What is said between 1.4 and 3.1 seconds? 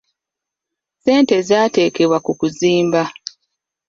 zaateekebwa ku kuzimba.